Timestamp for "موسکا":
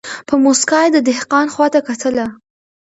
0.43-0.79